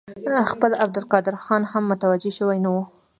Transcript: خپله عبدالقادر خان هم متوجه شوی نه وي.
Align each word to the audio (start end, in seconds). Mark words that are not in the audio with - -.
خپله 0.51 0.75
عبدالقادر 0.85 1.35
خان 1.43 1.61
هم 1.71 1.83
متوجه 1.91 2.31
شوی 2.37 2.57
نه 2.65 2.69
وي. 2.73 2.83